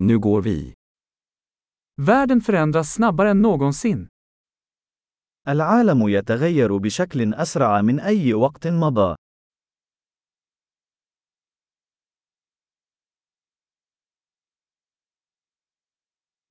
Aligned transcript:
Nu 0.00 0.18
går 0.18 0.42
vi. 0.42 0.74
Världen 2.02 2.40
förändras 2.40 2.92
snabbare 2.92 3.30
än 3.30 3.42
någonsin. 3.42 4.08
العالم 5.48 6.08
يتغير 6.08 6.76
بشكل 6.76 7.34
أسرع 7.34 7.82
من 7.82 8.00
أي 8.00 8.34
وقت 8.34 8.66
مضى. 8.66 9.16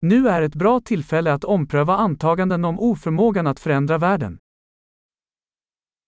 Nu 0.01 0.27
är 0.27 0.41
ett 0.41 0.55
bra 0.55 0.79
tillfälle 0.79 1.33
att 1.33 1.43
ompröva 1.43 1.95
antaganden 1.95 2.65
om 2.65 2.79
oförmågan 2.79 3.47
att 3.47 3.59
förändra 3.59 3.97
världen. 3.97 4.37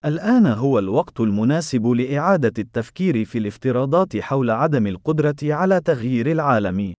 الآن 0.06 0.46
هو 0.46 0.80
الوقت 0.80 1.20
المناسب 1.20 1.88
لإعادة 1.88 2.54
التفكير 2.58 3.26
في 3.26 3.38
الافتراضات 3.38 4.18
حول 4.18 4.50
عدم 4.50 4.88
القدرة 4.88 5.36
على 5.44 5.82
تغيير 5.82 6.32
العالم. 6.32 6.94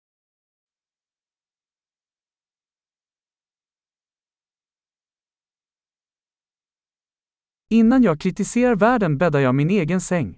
Innan 7.72 8.02
jag 8.02 8.20
kritiserar 8.20 8.76
världen 8.76 9.18
bäddar 9.18 9.40
jag 9.40 9.54
min 9.54 9.70
egen 9.70 10.00
säng. 10.00 10.36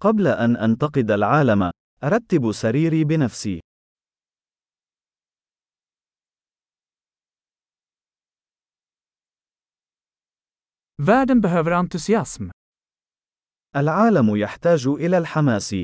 قبل 0.00 0.26
أن 0.26 0.56
أنتقد 0.56 1.10
العالم، 1.10 1.70
أرتب 2.04 2.52
سريري 2.52 3.04
بنفسي. 3.04 3.60
Världen 11.02 11.40
behöver 11.40 11.70
entusiasm. 11.70 12.50
العالم 13.76 14.36
يحتاج 14.36 14.86
إلى 14.86 15.18
الحماس. 15.18 15.74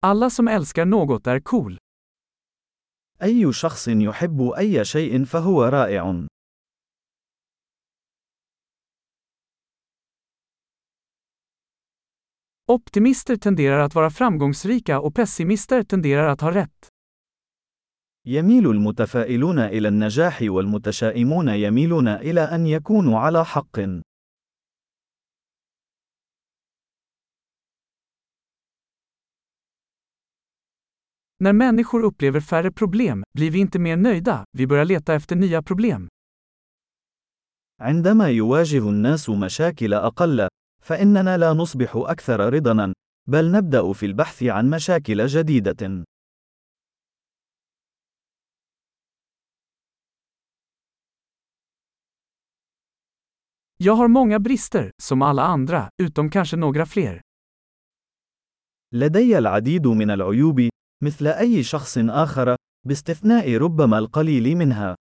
Alla 0.00 0.30
som 0.30 0.48
älskar 0.48 0.84
något 0.84 1.26
är 1.26 1.40
cool. 1.40 1.81
أي 3.22 3.52
شخص 3.52 3.88
يحب 3.88 4.42
أي 4.42 4.84
شيء 4.84 5.24
فهو 5.24 5.64
رائع. 5.64 6.26
Optimister 12.72 13.36
tenderar 13.36 13.78
att 13.78 13.94
vara 13.94 14.10
framgångsrika 14.10 15.00
och 15.00 15.14
pessimister 15.14 15.82
tenderar 15.82 16.26
att 16.26 16.40
ha 16.40 16.50
rätt. 16.50 16.88
يميل 18.26 18.66
المتفائلون 18.66 19.58
إلى 19.58 19.88
النجاح 19.88 20.42
والمتشائمون 20.42 21.48
يميلون 21.48 22.08
إلى 22.08 22.40
أن 22.40 22.66
يكونوا 22.66 23.18
على 23.18 23.44
حق. 23.44 23.78
När 31.41 31.53
människor 31.53 32.03
upplever 32.03 32.39
färre 32.39 32.71
problem 32.71 33.23
blir 33.33 33.51
vi 33.51 33.59
inte 33.59 33.79
mer 33.79 33.97
nöjda, 33.97 34.45
vi 34.57 34.67
börjar 34.67 34.85
leta 34.85 35.13
efter 35.13 35.35
nya 35.35 35.61
problem. 35.61 36.07
عندما 37.81 38.29
يواجه 38.29 38.89
الناس 38.89 39.29
مشاكل 39.29 39.93
أقل، 39.93 40.47
فإننا 40.81 41.37
لا 41.37 41.53
نصبح 41.53 41.91
أكثر 41.95 42.53
رضاً، 42.53 42.93
بل 43.29 43.51
نبدأ 43.51 43.93
في 43.93 44.05
البحث 44.05 44.43
عن 44.43 44.69
مشاكل 44.69 45.27
جديدة. 45.27 46.03
Jag 53.79 53.93
har 53.93 54.07
många 54.07 54.39
brister, 54.39 54.91
som 55.03 55.21
alla 55.21 55.43
andra, 55.43 55.89
utom 56.03 56.29
kanske 56.29 56.57
några 56.57 56.85
fler. 56.85 57.21
لدي 58.93 59.37
العديد 59.37 59.87
من 59.87 60.09
العيوب، 60.09 60.69
مثل 61.02 61.26
أي 61.26 61.62
شخص 61.62 61.98
آخر، 61.98 62.56
باستثناء 62.86 63.56
ربما 63.56 63.98
القليل 63.98 64.56
منها. 64.56 64.96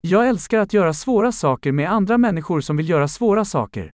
Jag 0.00 0.28
älskar 0.28 0.58
att 0.58 0.72
göra 0.72 0.92
svåra 0.92 1.32
saker 1.32 1.72
med 1.72 1.90
andra 1.90 2.18
människor 2.18 2.60
som 2.60 2.76
vill 2.76 2.88
göra 2.88 3.08
svåra 3.08 3.44
saker. 3.44 3.90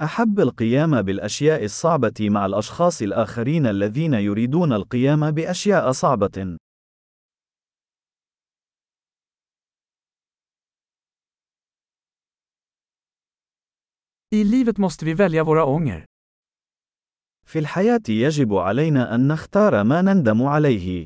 أحب 0.00 0.40
القيام 0.40 1.02
بالأشياء 1.02 1.64
الصعبة 1.64 2.30
مع 2.30 2.46
الأشخاص 2.46 3.02
الآخرين 3.02 3.66
الذين 3.66 4.14
يريدون 4.14 4.72
القيام 4.72 5.30
بأشياء 5.30 5.92
صعبة. 5.92 6.58
I 14.30 14.44
livet 14.44 14.78
måste 14.78 15.04
vi 15.04 15.14
välja 15.14 15.44
våra 15.44 15.64
ånger. 15.64 16.04
في 17.46 17.58
الحياة 17.58 18.02
يجب 18.08 18.54
علينا 18.54 19.14
أن 19.14 19.28
نختار 19.28 19.84
ما 19.84 20.02
نندم 20.02 20.42
عليه. 20.42 21.04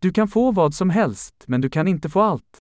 Du 0.00 0.12
kan 0.12 0.28
få 0.28 0.52
vad 0.52 0.74
som 0.74 0.90
helst, 0.90 1.44
men 1.46 1.60
du 1.60 1.70
kan 1.70 1.88
inte 1.88 2.08
få 2.08 2.20
allt. 2.20 2.58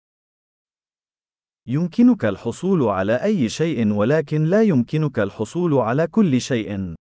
يمكنك 1.68 2.26
الحصول 2.26 2.84
على 2.84 3.24
أي 3.24 3.50
شيء 3.50 3.94
ولكن 3.94 4.44
لا 4.44 4.64
يمكنك 4.64 5.20
الحصول 5.20 5.74
على 5.74 6.08
كل 6.08 6.42
شيء. 6.42 6.99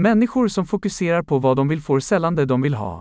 Människor 0.00 0.48
som 0.48 0.66
fokuserar 0.66 1.22
på 1.22 1.38
vad 1.38 1.56
de 1.56 1.68
vill 1.68 1.80
får 1.80 2.00
sällan 2.00 2.34
det 2.34 2.46
de 2.46 2.62
vill 2.62 2.74
ha. 2.74 3.00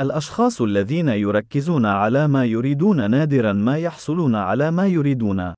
الأشخاص 0.00 0.60
الذين 0.60 1.08
يركزون 1.08 1.86
على 1.86 2.28
ما 2.28 2.44
يريدون 2.44 3.10
نادرا 3.10 3.52
ما 3.52 3.78
يحصلون 3.78 4.34
على 4.34 4.70
ما 4.70 4.86
يريدون. 4.86 5.54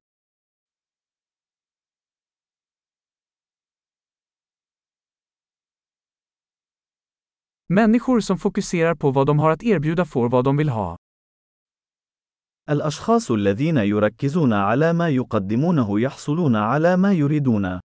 Människor 7.68 8.20
som 8.20 8.38
fokuserar 8.38 8.94
på 8.94 9.10
vad 9.10 9.26
de 9.26 9.38
har 9.38 9.50
att 9.50 9.62
erbjuda 9.62 10.04
får 10.04 10.28
vad 10.28 10.44
de 10.44 10.56
vill 10.56 10.68
ha. 10.68 10.96
الأشخاص 12.70 13.30
الذين 13.30 13.76
يركزون 13.76 14.52
على 14.52 14.92
ما 14.92 15.08
يقدمونه 15.08 16.00
يحصلون 16.00 16.56
على 16.56 16.96
ما 16.96 17.12
يريدون. 17.12 17.80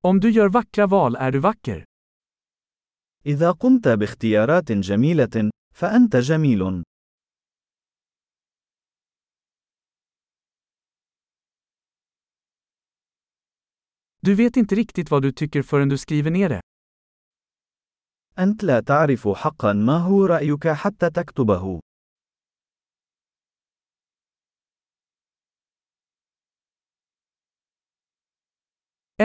Om 0.00 0.20
du 0.20 0.30
gör 0.30 0.48
vackra 0.48 0.86
val 0.86 1.16
är 1.16 1.32
du 1.32 1.38
vacker. 1.38 1.84
إذا 3.26 3.52
قمت 3.52 3.88
باختيارات 3.88 4.72
جميلة، 4.72 5.50
فأنت 5.74 6.16
جميل. 6.16 6.82
Du 14.22 14.34
vet 14.34 14.56
inte 14.56 14.74
riktigt 14.74 15.10
vad 15.10 15.22
du 15.22 15.32
tycker 15.32 15.62
förrän 15.62 15.88
du 15.88 15.98
skriver 15.98 16.30
ner 16.30 16.48
det. 16.48 16.60
أنت 18.38 18.64
لا 18.64 18.80
تعرف 18.80 19.28
حقا 19.28 19.72
ما 19.72 19.98
هو 19.98 20.26
رأيك 20.26 20.68
حتى 20.68 21.10
تكتبه. 21.10 21.80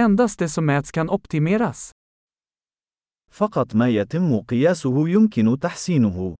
Endast 0.06 0.38
det 0.38 0.48
som 0.48 0.66
mäts 0.66 0.90
kan 0.90 1.10
optimeras. 1.10 1.90
فقط 3.30 3.74
ما 3.74 3.88
يتم 3.88 4.40
قياسه 4.40 5.08
يمكن 5.08 5.58
تحسينه. 5.58 6.34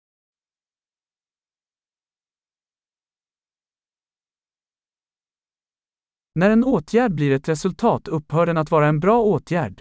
När 6.35 6.49
en 6.49 6.63
åtgärd 6.63 7.13
blir 7.15 7.31
ett 7.31 7.49
resultat 7.49 8.07
upphör 8.07 8.45
den 8.45 8.57
att 8.57 8.71
vara 8.71 8.87
en 8.87 8.99
bra 8.99 9.21
åtgärd. 9.21 9.79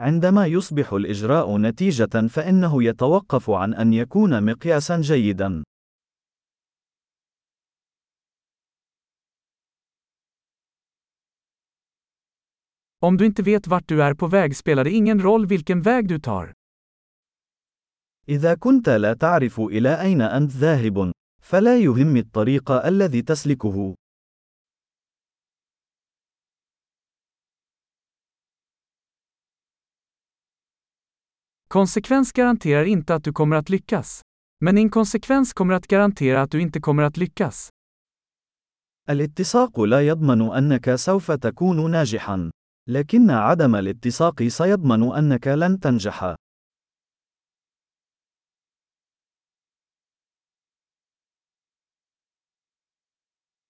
عندما 0.00 0.46
يصبح 0.46 0.92
الإجراء 0.92 1.58
نتيجة 1.58 2.28
فإنه 2.28 2.84
يتوقف 2.84 3.50
عن 3.50 3.74
أن 3.74 3.92
يكون 3.92 4.44
مقياسا 4.44 5.00
جيدا. 5.00 5.64
Om 13.06 13.16
du 13.16 13.26
inte 13.26 13.42
vet 13.42 13.66
vart 13.66 13.88
du 13.88 14.02
är 14.02 14.14
på 14.14 14.26
väg 14.26 14.56
spelar 14.56 14.84
det 14.84 14.90
ingen 14.90 15.22
roll 15.22 15.46
vilken 15.46 15.82
väg 15.82 16.08
du 16.08 16.18
tar. 16.18 16.52
إذا 18.28 18.54
كنت 18.54 18.88
لا 18.88 19.14
تعرف 19.14 19.60
إلى 19.60 20.00
أين 20.00 20.20
أنت 20.20 20.52
ذاهب، 20.52 21.12
فلا 21.42 21.78
يهم 21.78 22.16
الطريق 22.16 22.70
الذي 22.70 23.22
تسلكه. 23.22 23.94
Konsekvens 31.68 32.32
garanterar 32.32 32.84
inte 32.84 33.14
att 33.14 33.24
du 33.24 33.32
kommer 33.32 33.56
att 33.56 33.68
lyckas. 33.68 34.22
Men 34.60 34.78
inkonsekvens 34.78 35.52
kommer 35.52 35.74
att 35.74 35.86
garantera 35.86 36.42
att 36.42 36.50
du 36.50 36.60
inte 36.60 36.80
kommer 36.80 37.02
att 37.02 37.16
lyckas. 37.16 37.70
الاتساق 39.08 39.80
لا 39.80 40.00
يضمن 40.00 40.52
أنك 40.52 40.94
سوف 40.94 41.30
تكون 41.30 41.90
ناجحا، 41.90 42.50
لكن 42.86 43.30
عدم 43.30 43.74
الاتساق 43.76 44.42
سيضمن 44.42 45.12
أنك 45.12 45.46
لن 45.46 45.80
تنجح. 45.80 46.34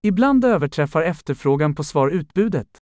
Ibland 0.03 0.45
överträffar 0.45 1.03
efterfrågan 1.03 1.75
på 1.75 1.85
svar 1.85 2.11
utbudet. 2.11 2.79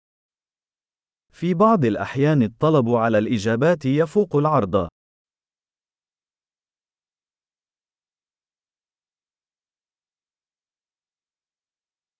في 1.32 1.54
بعض 1.54 1.84
الأحيان 1.84 2.42
الطلب 2.42 2.88
على 2.88 3.18
الإجابات 3.18 3.84
يفوق 3.84 4.36
العرض. 4.36 4.88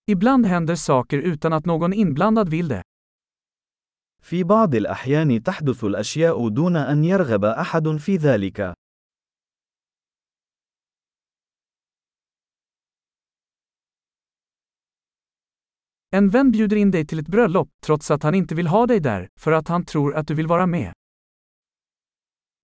Ibland 0.06 0.46
händer 0.46 0.74
saker 0.76 1.18
utan 1.18 1.52
att 1.52 1.66
någon 1.66 1.92
inblandad 1.92 2.48
vill 2.48 2.68
det. 2.68 2.82
في 4.22 4.44
بعض 4.44 4.74
الأحيان 4.74 5.42
تحدث 5.42 5.84
الأشياء 5.84 6.48
دون 6.48 6.76
أن 6.76 7.04
يرغب 7.04 7.44
أحد 7.44 7.96
في 7.96 8.16
ذلك. 8.16 8.74
En 16.10 16.28
vän 16.28 16.50
bjuder 16.50 16.76
in 16.76 16.90
dig 16.90 17.06
till 17.06 17.18
ett 17.18 17.28
bröllop, 17.28 17.68
trots 17.86 18.10
att 18.10 18.22
han 18.22 18.34
inte 18.34 18.54
vill 18.54 18.66
ha 18.66 18.86
dig 18.86 19.00
där, 19.00 19.28
för 19.40 19.52
att 19.52 19.68
han 19.68 19.84
tror 19.84 20.14
att 20.14 20.26
du 20.26 20.34
vill 20.34 20.46
vara 20.46 20.66
med. 20.66 20.92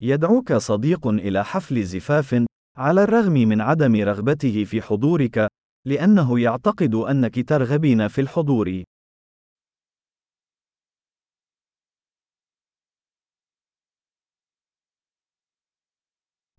يدعوك 0.01 0.53
صديق 0.53 1.07
إلى 1.07 1.43
حفل 1.43 1.83
زفاف، 1.83 2.45
على 2.77 3.03
الرغم 3.03 3.33
من 3.33 3.61
عدم 3.61 3.95
رغبته 3.95 4.63
في 4.63 4.81
حضورك، 4.81 5.47
لأنه 5.85 6.39
يعتقد 6.39 6.95
أنك 6.95 7.49
ترغبين 7.49 8.07
في 8.07 8.21
الحضور. 8.21 8.83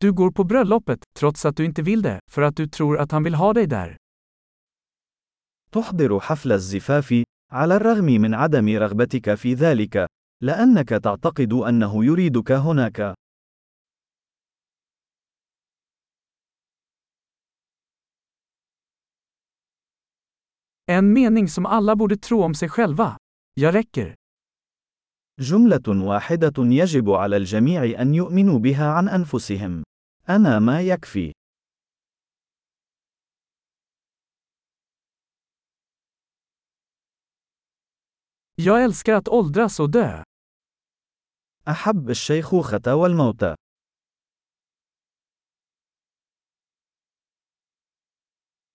Du 0.02 0.12
går 0.12 0.32
på 0.32 0.44
bröllopet, 0.44 1.00
trots 1.20 1.46
att 1.46 1.58
du 1.58 1.66
inte 1.66 1.82
vill 1.82 2.02
det, 2.02 2.20
för 2.32 2.42
att 2.42 2.56
du 2.56 2.68
tror 2.68 2.98
att 2.98 3.12
han 3.12 3.24
vill 3.24 3.36
ha 3.36 3.54
dig 3.54 3.68
där. 3.68 3.98
تحضر 5.72 6.20
حفل 6.20 6.52
الزفاف، 6.52 7.24
على 7.52 7.76
الرغم 7.76 8.06
من 8.06 8.34
عدم 8.34 8.68
رغبتك 8.70 9.36
في 9.36 9.54
ذلك، 9.54 10.08
لأنك 10.44 10.90
تعتقد 10.90 11.54
أنه 11.54 12.06
يريدك 12.06 12.52
هناك. 12.52 13.16
En 20.88 21.14
mening 21.14 21.48
som 21.48 21.66
alla 21.66 21.96
borde 21.96 22.18
tro 22.18 22.44
om 22.44 22.56
sig 22.56 22.70
själva. 22.70 23.18
Jag 23.54 23.76
räcker. 23.76 24.16
جملة 25.41 26.07
واحدة 26.07 26.53
يجب 26.59 27.11
على 27.11 27.37
الجميع 27.37 28.01
أن 28.03 28.15
يؤمنوا 28.15 28.59
بها 28.59 28.91
عن 28.91 29.09
أنفسهم. 29.09 29.83
أنا 30.29 30.59
ما 30.59 30.81
يكفي. 30.81 31.33
Jag 38.59 38.85
älskar 38.85 39.15
att 39.15 39.29
åldras 39.29 39.81
och 39.81 39.91
dö. 39.91 40.23
أحب 41.69 42.11
الشيخوخة 42.11 42.95
والموت. 42.95 43.66